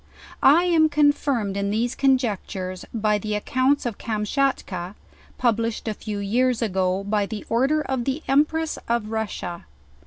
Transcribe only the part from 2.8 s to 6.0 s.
by the accounts^of Kamschat ka, published a